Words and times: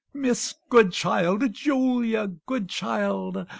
Miss 0.15 0.55
Goodchild 0.67 1.53
Julia 1.53 2.25
Goodchild! 2.47 3.45